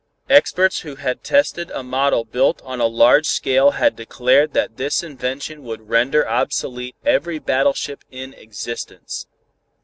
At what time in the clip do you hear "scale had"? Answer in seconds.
3.27-3.95